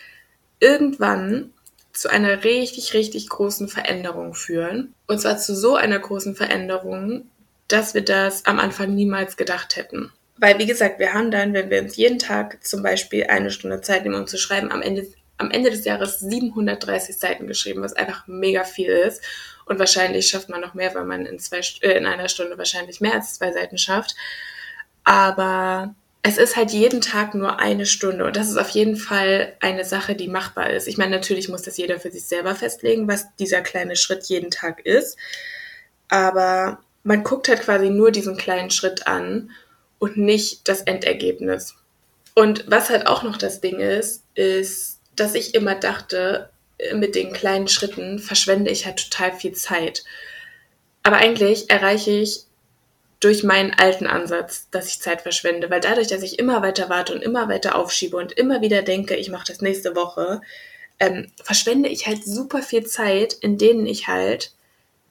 irgendwann 0.59 1.53
zu 1.93 2.09
einer 2.09 2.45
richtig, 2.45 2.95
richtig 2.95 3.29
großen 3.29 3.69
Veränderung 3.69 4.35
führen. 4.35 4.95
Und 5.07 5.21
zwar 5.21 5.39
zu 5.39 5.55
so 5.55 5.77
einer 5.77 5.99
großen 5.99 6.35
Veränderung, 6.35 7.29
dass 7.69 7.95
wir 7.95 8.05
das 8.05 8.47
am 8.47 8.59
Anfang 8.59 8.95
niemals 8.95 9.37
gedacht 9.37 9.77
hätten. 9.77 10.13
Weil, 10.37 10.59
wie 10.59 10.67
gesagt, 10.67 10.99
wir 10.99 11.13
haben 11.13 11.31
dann, 11.31 11.53
wenn 11.53 11.71
wir 11.71 11.83
uns 11.83 11.97
jeden 11.97 12.19
Tag 12.19 12.65
zum 12.65 12.83
Beispiel 12.83 13.25
eine 13.25 13.51
Stunde 13.51 13.81
Zeit 13.83 14.05
nehmen, 14.05 14.15
um 14.15 14.27
zu 14.27 14.39
schreiben, 14.39 14.73
am 14.73 14.83
Ende, 14.83 15.07
am 15.37 15.51
Ende 15.51 15.71
des 15.71 15.85
Jahres 15.85 16.19
730 16.21 17.19
Seiten 17.19 17.47
geschrieben, 17.47 17.83
was 17.83 17.93
einfach 17.93 18.27
mega 18.27 18.65
viel 18.65 18.89
ist. 18.89 19.23
Und 19.67 19.79
wahrscheinlich 19.79 20.29
schafft 20.29 20.49
man 20.49 20.61
noch 20.61 20.75
mehr, 20.75 20.95
weil 20.95 21.05
man 21.05 21.27
in, 21.27 21.39
zwei, 21.39 21.61
äh, 21.83 21.97
in 21.97 22.07
einer 22.07 22.29
Stunde 22.29 22.57
wahrscheinlich 22.57 23.01
mehr 23.01 23.15
als 23.15 23.35
zwei 23.35 23.53
Seiten 23.53 23.79
schafft. 23.79 24.17
Aber 25.05 25.95
es 26.23 26.37
ist 26.37 26.57
halt 26.57 26.71
jeden 26.71 27.01
Tag 27.01 27.35
nur 27.35 27.59
eine 27.61 27.87
Stunde 27.87 28.27
und 28.27 28.37
das 28.37 28.51
ist 28.51 28.59
auf 28.59 28.71
jeden 28.71 28.97
Fall 28.97 29.55
eine 29.61 29.85
Sache, 29.85 30.15
die 30.15 30.29
machbar 30.29 30.71
ist. 30.71 30.87
Ich 30.87 30.99
meine, 30.99 31.17
natürlich 31.17 31.49
muss 31.49 31.63
das 31.63 31.79
jeder 31.79 31.99
für 31.99 32.11
sich 32.11 32.25
selber 32.25 32.55
festlegen, 32.55 33.09
was 33.09 33.35
dieser 33.37 33.63
kleine 33.63 33.97
Schritt 33.97 34.25
jeden 34.25 34.51
Tag 34.51 34.85
ist. 34.85 35.17
Aber 36.09 36.81
man 37.05 37.23
guckt 37.23 37.49
halt 37.49 37.63
quasi 37.63 37.89
nur 37.89 38.11
diesen 38.11 38.37
kleinen 38.37 38.71
Schritt 38.71 39.07
an 39.07 39.51
und 39.99 40.19
nicht 40.19 40.69
das 40.69 40.83
Endergebnis. 40.83 41.75
Und 42.35 42.65
was 42.69 42.91
halt 42.91 43.07
auch 43.07 43.23
noch 43.23 43.39
das 43.39 43.61
Ding 43.61 43.81
ist, 43.81 44.25
ist, 44.35 45.01
dass 45.17 45.35
ich 45.35 45.55
immer 45.55 45.75
dachte, 45.75 46.51
mit 46.95 47.15
den 47.15 47.33
kleinen 47.33 47.69
Schritten 47.69 48.19
verschwende 48.19 48.71
ich 48.71 48.85
halt 48.85 49.11
total 49.11 49.33
viel 49.33 49.53
Zeit. 49.53 50.05
Aber 51.03 51.17
eigentlich 51.17 51.71
erreiche 51.71 52.11
ich 52.11 52.45
durch 53.21 53.45
meinen 53.45 53.73
alten 53.75 54.07
Ansatz, 54.07 54.67
dass 54.71 54.89
ich 54.89 55.01
Zeit 55.01 55.23
verschwende, 55.23 55.71
weil 55.71 55.81
dadurch, 55.81 56.09
dass 56.09 56.23
ich 56.23 56.39
immer 56.39 56.63
weiter 56.63 56.89
warte 56.89 57.15
und 57.15 57.23
immer 57.23 57.49
weiter 57.49 57.77
aufschiebe 57.77 58.17
und 58.17 58.33
immer 58.33 58.63
wieder 58.63 58.83
denke, 58.83 59.15
ich 59.15 59.31
mache 59.31 59.47
das 59.47 59.61
nächste 59.61 59.95
Woche, 59.95 60.41
ähm, 60.99 61.31
verschwende 61.43 61.91
ich 61.91 62.07
halt 62.07 62.25
super 62.25 62.63
viel 62.63 62.87
Zeit, 62.87 63.35
in 63.35 63.59
denen 63.59 63.87
ich 63.87 64.09
halt 64.09 64.53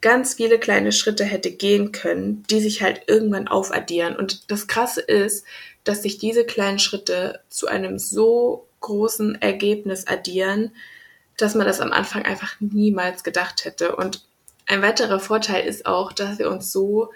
ganz 0.00 0.34
viele 0.34 0.58
kleine 0.58 0.92
Schritte 0.92 1.24
hätte 1.24 1.52
gehen 1.52 1.92
können, 1.92 2.44
die 2.50 2.60
sich 2.60 2.82
halt 2.82 3.02
irgendwann 3.06 3.48
aufaddieren. 3.48 4.16
Und 4.16 4.50
das 4.50 4.66
Krasse 4.66 5.00
ist, 5.00 5.44
dass 5.84 6.02
sich 6.02 6.18
diese 6.18 6.44
kleinen 6.44 6.78
Schritte 6.78 7.40
zu 7.48 7.68
einem 7.68 7.98
so 7.98 8.66
großen 8.80 9.40
Ergebnis 9.40 10.06
addieren, 10.06 10.72
dass 11.36 11.54
man 11.54 11.66
das 11.66 11.80
am 11.80 11.92
Anfang 11.92 12.22
einfach 12.22 12.54
niemals 12.60 13.24
gedacht 13.24 13.64
hätte. 13.64 13.94
Und 13.96 14.24
ein 14.66 14.82
weiterer 14.82 15.20
Vorteil 15.20 15.66
ist 15.66 15.86
auch, 15.86 16.12
dass 16.12 16.38
wir 16.38 16.50
uns 16.50 16.72
so 16.72 17.10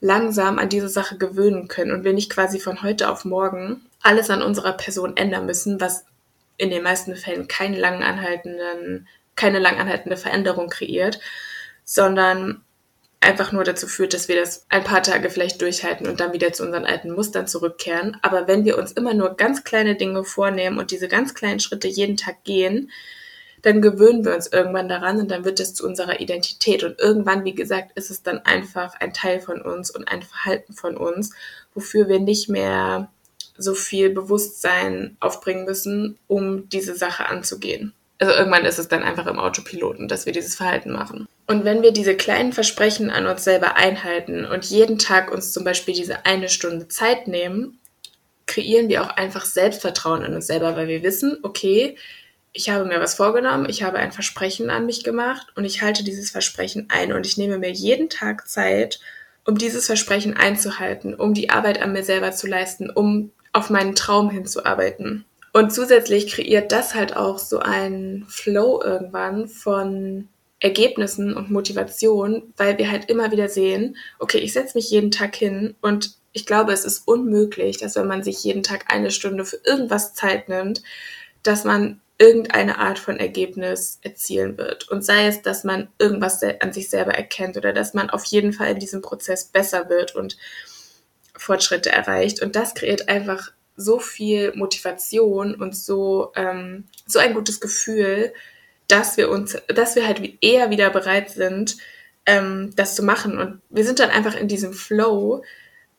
langsam 0.00 0.58
an 0.58 0.68
diese 0.68 0.88
Sache 0.88 1.18
gewöhnen 1.18 1.68
können 1.68 1.92
und 1.92 2.04
wir 2.04 2.12
nicht 2.12 2.30
quasi 2.30 2.60
von 2.60 2.82
heute 2.82 3.10
auf 3.10 3.24
morgen 3.24 3.82
alles 4.02 4.30
an 4.30 4.42
unserer 4.42 4.72
Person 4.72 5.16
ändern 5.16 5.46
müssen, 5.46 5.80
was 5.80 6.04
in 6.56 6.70
den 6.70 6.82
meisten 6.82 7.16
Fällen 7.16 7.48
keine 7.48 7.78
langanhaltenden, 7.78 9.08
keine 9.34 9.58
langanhaltende 9.58 10.16
Veränderung 10.16 10.68
kreiert, 10.68 11.20
sondern 11.84 12.62
einfach 13.20 13.50
nur 13.52 13.64
dazu 13.64 13.88
führt, 13.88 14.14
dass 14.14 14.28
wir 14.28 14.36
das 14.36 14.64
ein 14.68 14.84
paar 14.84 15.02
Tage 15.02 15.30
vielleicht 15.30 15.60
durchhalten 15.60 16.06
und 16.06 16.20
dann 16.20 16.32
wieder 16.32 16.52
zu 16.52 16.64
unseren 16.64 16.84
alten 16.84 17.12
Mustern 17.12 17.48
zurückkehren. 17.48 18.16
Aber 18.22 18.46
wenn 18.46 18.64
wir 18.64 18.78
uns 18.78 18.92
immer 18.92 19.14
nur 19.14 19.36
ganz 19.36 19.64
kleine 19.64 19.96
Dinge 19.96 20.24
vornehmen 20.24 20.78
und 20.78 20.92
diese 20.92 21.08
ganz 21.08 21.34
kleinen 21.34 21.60
Schritte 21.60 21.88
jeden 21.88 22.16
Tag 22.16 22.44
gehen, 22.44 22.90
dann 23.62 23.82
gewöhnen 23.82 24.24
wir 24.24 24.34
uns 24.34 24.46
irgendwann 24.46 24.88
daran 24.88 25.18
und 25.18 25.30
dann 25.30 25.44
wird 25.44 25.60
es 25.60 25.74
zu 25.74 25.86
unserer 25.86 26.20
Identität. 26.20 26.84
Und 26.84 26.98
irgendwann, 26.98 27.44
wie 27.44 27.54
gesagt, 27.54 27.92
ist 27.96 28.10
es 28.10 28.22
dann 28.22 28.38
einfach 28.38 28.94
ein 29.00 29.12
Teil 29.12 29.40
von 29.40 29.60
uns 29.60 29.90
und 29.90 30.08
ein 30.08 30.22
Verhalten 30.22 30.72
von 30.72 30.96
uns, 30.96 31.32
wofür 31.74 32.08
wir 32.08 32.20
nicht 32.20 32.48
mehr 32.48 33.10
so 33.56 33.74
viel 33.74 34.10
Bewusstsein 34.10 35.16
aufbringen 35.20 35.64
müssen, 35.64 36.18
um 36.28 36.68
diese 36.68 36.94
Sache 36.94 37.26
anzugehen. 37.26 37.92
Also 38.20 38.32
irgendwann 38.32 38.64
ist 38.64 38.78
es 38.78 38.88
dann 38.88 39.02
einfach 39.02 39.26
im 39.26 39.38
Autopiloten, 39.38 40.08
dass 40.08 40.26
wir 40.26 40.32
dieses 40.32 40.56
Verhalten 40.56 40.90
machen. 40.90 41.28
Und 41.46 41.64
wenn 41.64 41.82
wir 41.82 41.92
diese 41.92 42.16
kleinen 42.16 42.52
Versprechen 42.52 43.10
an 43.10 43.26
uns 43.26 43.44
selber 43.44 43.76
einhalten 43.76 44.44
und 44.44 44.64
jeden 44.66 44.98
Tag 44.98 45.32
uns 45.32 45.52
zum 45.52 45.64
Beispiel 45.64 45.94
diese 45.94 46.26
eine 46.26 46.48
Stunde 46.48 46.88
Zeit 46.88 47.28
nehmen, 47.28 47.78
kreieren 48.46 48.88
wir 48.88 49.02
auch 49.02 49.10
einfach 49.10 49.44
Selbstvertrauen 49.44 50.22
in 50.22 50.34
uns 50.34 50.46
selber, 50.46 50.76
weil 50.76 50.88
wir 50.88 51.02
wissen, 51.02 51.38
okay, 51.42 51.96
ich 52.58 52.70
habe 52.70 52.84
mir 52.84 52.98
was 52.98 53.14
vorgenommen, 53.14 53.68
ich 53.68 53.84
habe 53.84 53.98
ein 53.98 54.10
Versprechen 54.10 54.68
an 54.68 54.84
mich 54.84 55.04
gemacht 55.04 55.46
und 55.54 55.64
ich 55.64 55.80
halte 55.80 56.02
dieses 56.02 56.32
Versprechen 56.32 56.88
ein 56.88 57.12
und 57.12 57.24
ich 57.24 57.38
nehme 57.38 57.56
mir 57.56 57.70
jeden 57.70 58.08
Tag 58.08 58.48
Zeit, 58.48 58.98
um 59.46 59.56
dieses 59.56 59.86
Versprechen 59.86 60.36
einzuhalten, 60.36 61.14
um 61.14 61.34
die 61.34 61.50
Arbeit 61.50 61.80
an 61.80 61.92
mir 61.92 62.02
selber 62.02 62.32
zu 62.32 62.48
leisten, 62.48 62.90
um 62.90 63.30
auf 63.52 63.70
meinen 63.70 63.94
Traum 63.94 64.28
hinzuarbeiten. 64.28 65.24
Und 65.52 65.72
zusätzlich 65.72 66.32
kreiert 66.32 66.72
das 66.72 66.96
halt 66.96 67.16
auch 67.16 67.38
so 67.38 67.60
einen 67.60 68.26
Flow 68.28 68.82
irgendwann 68.82 69.46
von 69.46 70.28
Ergebnissen 70.58 71.34
und 71.34 71.52
Motivation, 71.52 72.52
weil 72.56 72.76
wir 72.76 72.90
halt 72.90 73.08
immer 73.08 73.30
wieder 73.30 73.48
sehen, 73.48 73.96
okay, 74.18 74.38
ich 74.38 74.52
setze 74.52 74.76
mich 74.76 74.90
jeden 74.90 75.12
Tag 75.12 75.36
hin 75.36 75.76
und 75.80 76.16
ich 76.32 76.44
glaube, 76.44 76.72
es 76.72 76.84
ist 76.84 77.06
unmöglich, 77.06 77.78
dass 77.78 77.94
wenn 77.94 78.08
man 78.08 78.24
sich 78.24 78.42
jeden 78.42 78.64
Tag 78.64 78.86
eine 78.92 79.12
Stunde 79.12 79.44
für 79.44 79.60
irgendwas 79.64 80.14
Zeit 80.14 80.48
nimmt, 80.48 80.82
dass 81.44 81.62
man 81.62 82.00
irgendeine 82.18 82.78
Art 82.78 82.98
von 82.98 83.18
Ergebnis 83.18 84.00
erzielen 84.02 84.58
wird. 84.58 84.88
Und 84.88 85.04
sei 85.04 85.28
es, 85.28 85.40
dass 85.42 85.62
man 85.62 85.88
irgendwas 85.98 86.42
an 86.42 86.72
sich 86.72 86.90
selber 86.90 87.14
erkennt 87.14 87.56
oder 87.56 87.72
dass 87.72 87.94
man 87.94 88.10
auf 88.10 88.24
jeden 88.24 88.52
Fall 88.52 88.72
in 88.72 88.80
diesem 88.80 89.02
Prozess 89.02 89.44
besser 89.44 89.88
wird 89.88 90.16
und 90.16 90.36
Fortschritte 91.36 91.90
erreicht. 91.90 92.42
Und 92.42 92.56
das 92.56 92.74
kreiert 92.74 93.08
einfach 93.08 93.52
so 93.76 94.00
viel 94.00 94.52
Motivation 94.56 95.54
und 95.54 95.76
so, 95.76 96.32
ähm, 96.34 96.84
so 97.06 97.20
ein 97.20 97.34
gutes 97.34 97.60
Gefühl, 97.60 98.32
dass 98.88 99.16
wir 99.16 99.30
uns, 99.30 99.56
dass 99.68 99.94
wir 99.94 100.06
halt 100.06 100.20
eher 100.40 100.70
wieder 100.70 100.90
bereit 100.90 101.30
sind, 101.30 101.76
ähm, 102.26 102.72
das 102.74 102.96
zu 102.96 103.04
machen. 103.04 103.38
Und 103.38 103.60
wir 103.70 103.84
sind 103.84 104.00
dann 104.00 104.10
einfach 104.10 104.34
in 104.34 104.48
diesem 104.48 104.72
Flow 104.72 105.44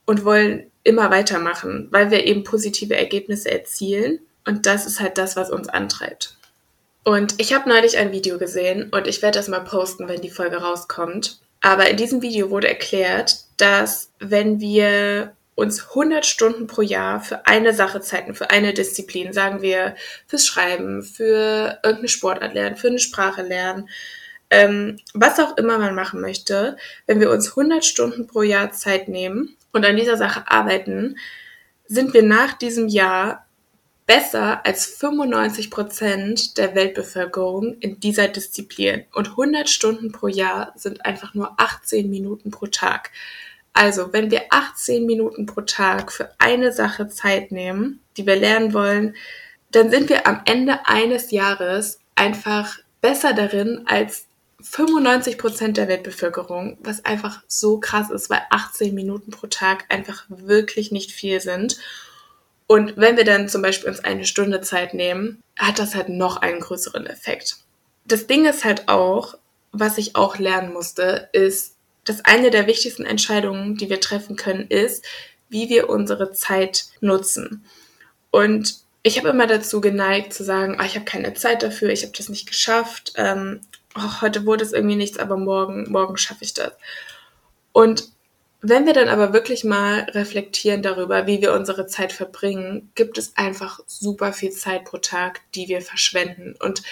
und 0.05 0.25
wollen 0.25 0.69
immer 0.83 1.09
weitermachen, 1.11 1.87
weil 1.91 2.11
wir 2.11 2.25
eben 2.25 2.43
positive 2.43 2.95
Ergebnisse 2.95 3.51
erzielen. 3.51 4.19
Und 4.45 4.65
das 4.65 4.85
ist 4.85 4.99
halt 4.99 5.17
das, 5.17 5.35
was 5.35 5.51
uns 5.51 5.69
antreibt. 5.69 6.35
Und 7.03 7.35
ich 7.39 7.53
habe 7.53 7.69
neulich 7.69 7.97
ein 7.97 8.11
Video 8.11 8.37
gesehen 8.37 8.89
und 8.91 9.07
ich 9.07 9.21
werde 9.21 9.39
das 9.39 9.47
mal 9.47 9.61
posten, 9.61 10.07
wenn 10.07 10.21
die 10.21 10.29
Folge 10.29 10.57
rauskommt. 10.57 11.39
Aber 11.61 11.89
in 11.89 11.97
diesem 11.97 12.21
Video 12.21 12.49
wurde 12.49 12.67
erklärt, 12.67 13.37
dass 13.57 14.11
wenn 14.19 14.59
wir 14.59 15.33
uns 15.55 15.89
100 15.89 16.25
Stunden 16.25 16.67
pro 16.67 16.81
Jahr 16.81 17.19
für 17.19 17.45
eine 17.45 17.73
Sache 17.73 17.99
zeiten, 17.99 18.33
für 18.33 18.49
eine 18.49 18.73
Disziplin, 18.73 19.33
sagen 19.33 19.61
wir 19.61 19.95
fürs 20.25 20.47
Schreiben, 20.47 21.03
für 21.03 21.79
irgendeine 21.83 22.07
Sportart 22.07 22.53
lernen, 22.53 22.77
für 22.77 22.87
eine 22.87 22.99
Sprache 22.99 23.41
lernen, 23.41 23.89
ähm, 24.49 24.97
was 25.13 25.39
auch 25.39 25.57
immer 25.57 25.77
man 25.77 25.95
machen 25.95 26.21
möchte, 26.21 26.77
wenn 27.07 27.19
wir 27.19 27.29
uns 27.29 27.49
100 27.49 27.83
Stunden 27.83 28.25
pro 28.25 28.41
Jahr 28.41 28.71
Zeit 28.71 29.09
nehmen 29.09 29.57
und 29.73 29.85
an 29.85 29.97
dieser 29.97 30.17
Sache 30.17 30.43
arbeiten, 30.47 31.17
sind 31.87 32.13
wir 32.13 32.23
nach 32.23 32.53
diesem 32.53 32.87
Jahr 32.87 33.45
besser 34.09 34.65
als 34.65 34.87
95 34.87 35.69
Prozent 35.69 36.57
der 36.57 36.73
Weltbevölkerung 36.73 37.77
in 37.79 37.99
dieser 37.99 38.27
Disziplin. 38.27 39.05
Und 39.13 39.27
100 39.29 39.69
Stunden 39.69 40.11
pro 40.11 40.27
Jahr 40.27 40.73
sind 40.75 41.05
einfach 41.05 41.35
nur 41.35 41.53
18 41.57 42.09
Minuten 42.09 42.49
pro 42.49 42.65
Tag. 42.65 43.11
Also, 43.71 44.11
wenn 44.11 44.31
wir 44.31 44.45
18 44.49 45.05
Minuten 45.05 45.45
pro 45.45 45.61
Tag 45.61 46.11
für 46.11 46.31
eine 46.39 46.71
Sache 46.71 47.07
Zeit 47.07 47.51
nehmen, 47.51 48.01
die 48.17 48.25
wir 48.25 48.35
lernen 48.35 48.73
wollen, 48.73 49.15
dann 49.69 49.91
sind 49.91 50.09
wir 50.09 50.25
am 50.25 50.41
Ende 50.45 50.87
eines 50.87 51.29
Jahres 51.29 51.99
einfach 52.15 52.79
besser 53.01 53.33
darin 53.33 53.83
als 53.85 54.25
95 54.59 55.37
Prozent 55.37 55.77
der 55.77 55.87
Weltbevölkerung, 55.87 56.79
was 56.81 57.05
einfach 57.05 57.43
so 57.45 57.79
krass 57.79 58.09
ist, 58.09 58.31
weil 58.31 58.41
18 58.49 58.95
Minuten 58.95 59.29
pro 59.29 59.45
Tag 59.45 59.85
einfach 59.89 60.25
wirklich 60.29 60.91
nicht 60.91 61.11
viel 61.11 61.41
sind. 61.41 61.77
Und 62.71 62.97
wenn 62.97 63.17
wir 63.17 63.23
dann 63.23 63.49
zum 63.49 63.63
Beispiel 63.63 63.89
uns 63.89 64.03
eine 64.03 64.25
Stunde 64.25 64.61
Zeit 64.61 64.93
nehmen, 64.93 65.41
hat 65.57 65.79
das 65.79 65.95
halt 65.95 66.07
noch 66.07 66.37
einen 66.37 66.59
größeren 66.59 67.07
Effekt. 67.07 67.57
Das 68.05 68.27
Ding 68.27 68.45
ist 68.45 68.63
halt 68.63 68.87
auch, 68.87 69.39
was 69.71 69.97
ich 69.97 70.15
auch 70.15 70.37
lernen 70.37 70.71
musste, 70.71 71.29
ist, 71.33 71.77
dass 72.05 72.23
eine 72.25 72.51
der 72.51 72.67
wichtigsten 72.67 73.07
Entscheidungen, 73.07 73.75
die 73.75 73.89
wir 73.89 73.99
treffen 73.99 74.35
können, 74.35 74.67
ist, 74.67 75.03
wie 75.49 75.67
wir 75.67 75.89
unsere 75.89 76.31
Zeit 76.31 76.85
nutzen. 77.01 77.65
Und 78.29 78.75
ich 79.01 79.17
habe 79.17 79.29
immer 79.29 79.47
dazu 79.47 79.81
geneigt 79.81 80.31
zu 80.31 80.43
sagen, 80.43 80.77
oh, 80.79 80.85
ich 80.85 80.93
habe 80.93 81.05
keine 81.05 81.33
Zeit 81.33 81.63
dafür, 81.63 81.89
ich 81.89 82.03
habe 82.03 82.13
das 82.15 82.29
nicht 82.29 82.47
geschafft, 82.47 83.13
ähm, 83.15 83.61
oh, 83.95 84.21
heute 84.21 84.45
wurde 84.45 84.63
es 84.63 84.73
irgendwie 84.73 84.95
nichts, 84.95 85.17
aber 85.17 85.37
morgen, 85.37 85.89
morgen 85.89 86.17
schaffe 86.17 86.43
ich 86.43 86.53
das. 86.53 86.73
Und 87.71 88.09
wenn 88.61 88.85
wir 88.85 88.93
dann 88.93 89.07
aber 89.07 89.31
wirklich 89.31 89.63
mal 89.63 90.01
reflektieren 90.11 90.81
darüber, 90.81 91.27
wie 91.27 91.41
wir 91.41 91.53
unsere 91.53 91.87
Zeit 91.87 92.11
verbringen, 92.11 92.91
gibt 92.95 93.17
es 93.17 93.37
einfach 93.37 93.79
super 93.85 94.33
viel 94.33 94.51
Zeit 94.51 94.83
pro 94.83 94.97
Tag, 94.97 95.41
die 95.55 95.69
wir 95.69 95.81
verschwenden. 95.81 96.55
Und 96.59 96.83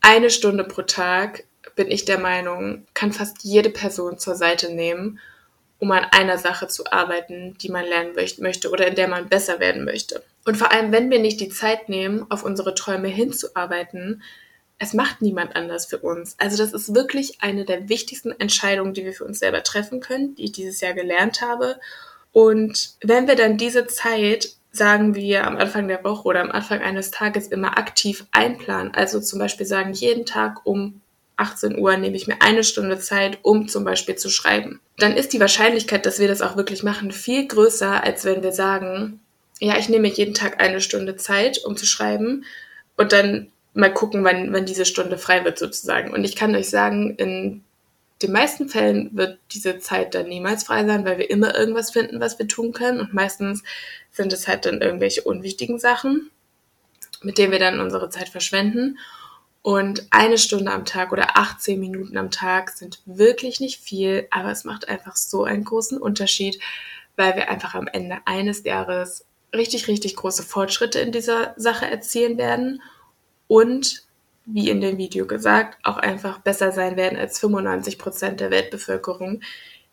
eine 0.00 0.30
Stunde 0.30 0.64
pro 0.64 0.82
Tag 0.82 1.44
bin 1.76 1.90
ich 1.90 2.04
der 2.04 2.18
Meinung, 2.18 2.86
kann 2.94 3.12
fast 3.12 3.44
jede 3.44 3.70
Person 3.70 4.18
zur 4.18 4.34
Seite 4.34 4.74
nehmen, 4.74 5.20
um 5.78 5.92
an 5.92 6.06
einer 6.10 6.38
Sache 6.38 6.66
zu 6.66 6.90
arbeiten, 6.90 7.56
die 7.58 7.68
man 7.68 7.84
lernen 7.84 8.16
möchte 8.38 8.70
oder 8.70 8.88
in 8.88 8.96
der 8.96 9.06
man 9.06 9.28
besser 9.28 9.60
werden 9.60 9.84
möchte. 9.84 10.24
Und 10.44 10.56
vor 10.56 10.72
allem, 10.72 10.90
wenn 10.90 11.10
wir 11.10 11.20
nicht 11.20 11.40
die 11.40 11.50
Zeit 11.50 11.88
nehmen, 11.88 12.26
auf 12.30 12.42
unsere 12.42 12.74
Träume 12.74 13.08
hinzuarbeiten, 13.08 14.22
es 14.78 14.94
macht 14.94 15.22
niemand 15.22 15.56
anders 15.56 15.86
für 15.86 15.98
uns. 15.98 16.36
Also 16.38 16.56
das 16.56 16.72
ist 16.72 16.94
wirklich 16.94 17.42
eine 17.42 17.64
der 17.64 17.88
wichtigsten 17.88 18.30
Entscheidungen, 18.30 18.94
die 18.94 19.04
wir 19.04 19.12
für 19.12 19.24
uns 19.24 19.40
selber 19.40 19.62
treffen 19.62 20.00
können, 20.00 20.34
die 20.36 20.44
ich 20.44 20.52
dieses 20.52 20.80
Jahr 20.80 20.94
gelernt 20.94 21.42
habe. 21.42 21.80
Und 22.32 22.94
wenn 23.00 23.26
wir 23.26 23.34
dann 23.34 23.56
diese 23.56 23.86
Zeit 23.86 24.50
sagen 24.70 25.14
wir 25.14 25.46
am 25.46 25.56
Anfang 25.56 25.88
der 25.88 26.04
Woche 26.04 26.24
oder 26.24 26.40
am 26.40 26.50
Anfang 26.50 26.80
eines 26.80 27.10
Tages 27.10 27.48
immer 27.48 27.78
aktiv 27.78 28.26
einplanen. 28.32 28.94
Also 28.94 29.20
zum 29.20 29.38
Beispiel 29.38 29.66
sagen, 29.66 29.92
jeden 29.92 30.26
Tag 30.26 30.64
um 30.64 31.00
18 31.36 31.78
Uhr 31.78 31.96
nehme 31.96 32.16
ich 32.16 32.26
mir 32.26 32.40
eine 32.40 32.64
Stunde 32.64 32.98
Zeit, 32.98 33.38
um 33.42 33.68
zum 33.68 33.84
Beispiel 33.84 34.16
zu 34.16 34.28
schreiben. 34.28 34.80
Dann 34.98 35.16
ist 35.16 35.32
die 35.32 35.40
Wahrscheinlichkeit, 35.40 36.04
dass 36.04 36.18
wir 36.18 36.28
das 36.28 36.42
auch 36.42 36.56
wirklich 36.56 36.82
machen, 36.82 37.12
viel 37.12 37.46
größer, 37.46 38.02
als 38.02 38.24
wenn 38.24 38.42
wir 38.42 38.52
sagen, 38.52 39.20
ja, 39.60 39.76
ich 39.78 39.88
nehme 39.88 40.08
jeden 40.08 40.34
Tag 40.34 40.60
eine 40.60 40.80
Stunde 40.80 41.16
Zeit, 41.16 41.64
um 41.64 41.76
zu 41.76 41.86
schreiben 41.86 42.44
und 42.96 43.12
dann 43.12 43.50
mal 43.74 43.92
gucken, 43.92 44.24
wann, 44.24 44.52
wann 44.52 44.66
diese 44.66 44.84
Stunde 44.84 45.18
frei 45.18 45.44
wird 45.44 45.58
sozusagen. 45.58 46.12
Und 46.12 46.24
ich 46.24 46.36
kann 46.36 46.54
euch 46.54 46.68
sagen, 46.68 47.14
in 47.16 47.64
den 48.22 48.32
meisten 48.32 48.68
Fällen 48.68 49.10
wird 49.12 49.38
diese 49.52 49.78
Zeit 49.78 50.14
dann 50.14 50.28
niemals 50.28 50.64
frei 50.64 50.84
sein, 50.84 51.04
weil 51.04 51.18
wir 51.18 51.30
immer 51.30 51.56
irgendwas 51.56 51.90
finden, 51.90 52.20
was 52.20 52.38
wir 52.38 52.48
tun 52.48 52.72
können. 52.72 53.00
Und 53.00 53.14
meistens 53.14 53.62
sind 54.10 54.32
es 54.32 54.48
halt 54.48 54.66
dann 54.66 54.80
irgendwelche 54.80 55.22
unwichtigen 55.22 55.78
Sachen, 55.78 56.30
mit 57.22 57.38
denen 57.38 57.52
wir 57.52 57.60
dann 57.60 57.80
unsere 57.80 58.10
Zeit 58.10 58.28
verschwenden. 58.28 58.98
Und 59.62 60.06
eine 60.10 60.38
Stunde 60.38 60.72
am 60.72 60.84
Tag 60.84 61.12
oder 61.12 61.36
18 61.36 61.78
Minuten 61.78 62.16
am 62.16 62.30
Tag 62.30 62.70
sind 62.70 63.00
wirklich 63.06 63.60
nicht 63.60 63.80
viel, 63.80 64.26
aber 64.30 64.50
es 64.50 64.64
macht 64.64 64.88
einfach 64.88 65.14
so 65.16 65.44
einen 65.44 65.64
großen 65.64 65.98
Unterschied, 65.98 66.58
weil 67.16 67.36
wir 67.36 67.48
einfach 67.50 67.74
am 67.74 67.86
Ende 67.86 68.18
eines 68.24 68.64
Jahres 68.64 69.26
richtig, 69.54 69.88
richtig 69.88 70.16
große 70.16 70.42
Fortschritte 70.42 71.00
in 71.00 71.12
dieser 71.12 71.54
Sache 71.56 71.86
erzielen 71.86 72.38
werden 72.38 72.82
und, 73.48 74.04
wie 74.46 74.70
in 74.70 74.80
dem 74.80 74.96
Video 74.96 75.26
gesagt, 75.26 75.78
auch 75.82 75.96
einfach 75.96 76.38
besser 76.38 76.72
sein 76.72 76.96
werden 76.96 77.18
als 77.18 77.38
95 77.40 77.98
Prozent 77.98 78.40
der 78.40 78.50
Weltbevölkerung 78.50 79.40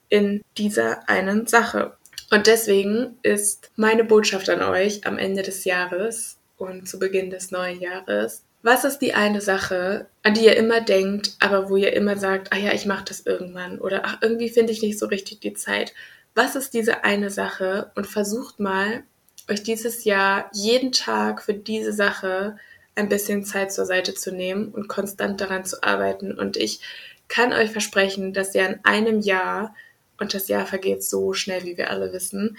in 0.09 0.43
dieser 0.57 1.09
einen 1.09 1.47
Sache. 1.47 1.97
Und 2.31 2.47
deswegen 2.47 3.17
ist 3.23 3.71
meine 3.75 4.03
Botschaft 4.03 4.49
an 4.49 4.61
euch 4.61 5.05
am 5.07 5.17
Ende 5.17 5.41
des 5.41 5.65
Jahres 5.65 6.37
und 6.57 6.87
zu 6.87 6.99
Beginn 6.99 7.29
des 7.29 7.51
neuen 7.51 7.81
Jahres, 7.81 8.43
was 8.65 8.83
ist 8.83 8.97
die 8.97 9.13
eine 9.13 9.41
Sache, 9.41 10.07
an 10.23 10.33
die 10.33 10.45
ihr 10.45 10.57
immer 10.57 10.81
denkt, 10.81 11.35
aber 11.39 11.69
wo 11.69 11.75
ihr 11.75 11.93
immer 11.93 12.17
sagt, 12.17 12.51
ah 12.51 12.57
ja, 12.57 12.73
ich 12.73 12.87
mache 12.87 13.05
das 13.07 13.19
irgendwann 13.19 13.77
oder 13.77 14.01
ach, 14.05 14.17
irgendwie 14.21 14.49
finde 14.49 14.73
ich 14.73 14.81
nicht 14.81 14.97
so 14.97 15.05
richtig 15.05 15.39
die 15.39 15.53
Zeit. 15.53 15.93
Was 16.33 16.55
ist 16.55 16.73
diese 16.73 17.03
eine 17.03 17.29
Sache 17.29 17.91
und 17.93 18.07
versucht 18.07 18.59
mal, 18.59 19.03
euch 19.47 19.61
dieses 19.61 20.03
Jahr 20.03 20.49
jeden 20.51 20.91
Tag 20.91 21.43
für 21.43 21.53
diese 21.53 21.93
Sache 21.93 22.57
ein 22.95 23.09
bisschen 23.09 23.43
Zeit 23.43 23.73
zur 23.73 23.85
Seite 23.85 24.13
zu 24.13 24.31
nehmen 24.31 24.69
und 24.69 24.87
konstant 24.87 25.41
daran 25.41 25.65
zu 25.65 25.83
arbeiten. 25.83 26.37
Und 26.37 26.57
ich 26.57 26.79
kann 27.27 27.53
euch 27.53 27.71
versprechen, 27.71 28.33
dass 28.33 28.55
ihr 28.55 28.67
in 28.67 28.79
einem 28.83 29.19
Jahr, 29.19 29.75
und 30.17 30.33
das 30.33 30.47
Jahr 30.47 30.65
vergeht 30.65 31.03
so 31.03 31.33
schnell, 31.33 31.63
wie 31.63 31.77
wir 31.77 31.89
alle 31.89 32.13
wissen, 32.13 32.57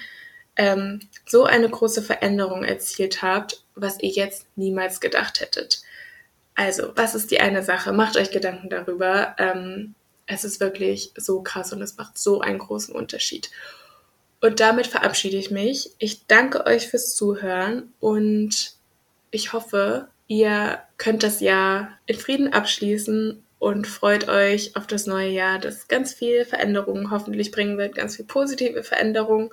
ähm, 0.56 1.00
so 1.26 1.44
eine 1.44 1.68
große 1.68 2.02
Veränderung 2.02 2.64
erzielt 2.64 3.22
habt, 3.22 3.62
was 3.74 4.00
ihr 4.00 4.10
jetzt 4.10 4.46
niemals 4.56 5.00
gedacht 5.00 5.40
hättet. 5.40 5.82
Also, 6.54 6.92
was 6.96 7.14
ist 7.14 7.30
die 7.30 7.40
eine 7.40 7.62
Sache? 7.62 7.92
Macht 7.92 8.16
euch 8.16 8.30
Gedanken 8.30 8.70
darüber. 8.70 9.36
Ähm, 9.38 9.94
es 10.26 10.44
ist 10.44 10.60
wirklich 10.60 11.12
so 11.16 11.42
krass 11.42 11.72
und 11.72 11.82
es 11.82 11.96
macht 11.96 12.18
so 12.18 12.40
einen 12.40 12.58
großen 12.58 12.94
Unterschied. 12.94 13.50
Und 14.40 14.60
damit 14.60 14.86
verabschiede 14.86 15.36
ich 15.36 15.50
mich. 15.50 15.90
Ich 15.98 16.26
danke 16.26 16.66
euch 16.66 16.88
fürs 16.88 17.14
Zuhören 17.14 17.92
und 18.00 18.74
ich 19.30 19.52
hoffe, 19.52 20.08
ihr 20.26 20.78
könnt 20.98 21.22
das 21.22 21.40
Jahr 21.40 21.98
in 22.06 22.16
Frieden 22.16 22.52
abschließen 22.52 23.42
und 23.58 23.86
freut 23.86 24.28
euch 24.28 24.76
auf 24.76 24.86
das 24.86 25.06
neue 25.06 25.30
Jahr, 25.30 25.58
das 25.58 25.88
ganz 25.88 26.12
viel 26.12 26.44
Veränderungen 26.44 27.10
hoffentlich 27.10 27.50
bringen 27.50 27.78
wird, 27.78 27.94
ganz 27.94 28.16
viel 28.16 28.24
positive 28.24 28.82
Veränderungen. 28.82 29.50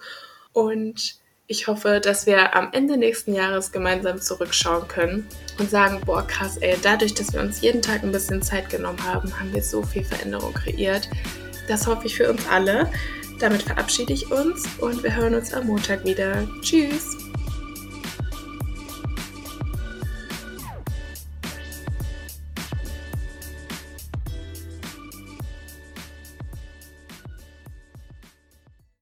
Und 0.51 1.15
ich 1.47 1.67
hoffe, 1.67 1.99
dass 2.01 2.25
wir 2.25 2.55
am 2.55 2.69
Ende 2.73 2.97
nächsten 2.97 3.33
Jahres 3.33 3.71
gemeinsam 3.71 4.21
zurückschauen 4.21 4.87
können 4.87 5.27
und 5.59 5.69
sagen, 5.69 6.01
boah, 6.05 6.25
krass, 6.25 6.57
ey, 6.57 6.77
dadurch, 6.81 7.13
dass 7.13 7.33
wir 7.33 7.41
uns 7.41 7.61
jeden 7.61 7.81
Tag 7.81 8.03
ein 8.03 8.11
bisschen 8.11 8.41
Zeit 8.41 8.69
genommen 8.69 9.03
haben, 9.03 9.39
haben 9.39 9.53
wir 9.53 9.63
so 9.63 9.83
viel 9.83 10.03
Veränderung 10.03 10.53
kreiert. 10.53 11.09
Das 11.67 11.87
hoffe 11.87 12.07
ich 12.07 12.15
für 12.15 12.29
uns 12.29 12.47
alle. 12.49 12.89
Damit 13.39 13.63
verabschiede 13.63 14.13
ich 14.13 14.31
uns 14.31 14.65
und 14.79 15.03
wir 15.03 15.15
hören 15.15 15.35
uns 15.35 15.53
am 15.53 15.67
Montag 15.67 16.05
wieder. 16.05 16.47
Tschüss! 16.61 17.32